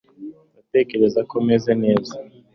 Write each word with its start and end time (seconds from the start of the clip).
ndatekereza 0.57 1.19
ko 1.29 1.35
meze 1.47 1.71
neza 1.83 2.13